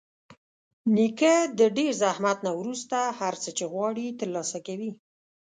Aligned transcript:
نیکه 0.95 1.35
د 1.59 1.61
ډېر 1.77 1.91
زحمت 2.01 2.37
نه 2.47 2.51
وروسته 2.59 2.97
هر 3.19 3.33
څه 3.41 3.49
چې 3.57 3.65
غواړي 3.73 4.07
ترلاسه 4.19 4.57
کوي. 4.67 4.91